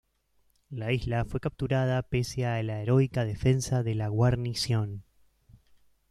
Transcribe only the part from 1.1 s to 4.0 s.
fue capturada pese a la heroica defensa de